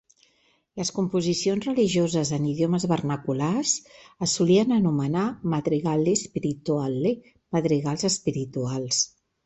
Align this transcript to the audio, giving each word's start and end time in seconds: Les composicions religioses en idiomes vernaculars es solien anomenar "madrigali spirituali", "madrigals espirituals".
Les 0.79 0.91
composicions 0.93 1.67
religioses 1.69 2.31
en 2.37 2.47
idiomes 2.53 2.87
vernaculars 2.93 3.75
es 4.27 4.35
solien 4.41 4.75
anomenar 4.81 5.29
"madrigali 5.57 6.19
spirituali", 6.27 7.17
"madrigals 7.59 8.13
espirituals". 8.15 9.09